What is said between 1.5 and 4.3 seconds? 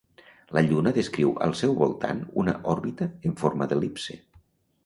seu voltant una òrbita en forma d'el·lipse.